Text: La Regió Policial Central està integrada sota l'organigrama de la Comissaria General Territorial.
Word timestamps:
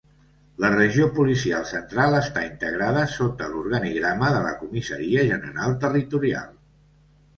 La 0.63 0.69
Regió 0.75 1.09
Policial 1.17 1.67
Central 1.71 2.17
està 2.21 2.43
integrada 2.47 3.03
sota 3.17 3.51
l'organigrama 3.53 4.33
de 4.37 4.41
la 4.47 4.55
Comissaria 4.65 5.27
General 5.33 5.77
Territorial. 5.85 6.53